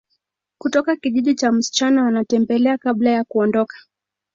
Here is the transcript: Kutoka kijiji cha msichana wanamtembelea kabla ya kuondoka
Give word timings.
Kutoka 0.57 0.95
kijiji 0.95 1.35
cha 1.35 1.51
msichana 1.51 2.03
wanamtembelea 2.03 2.77
kabla 2.77 3.09
ya 3.09 3.23
kuondoka 3.23 3.77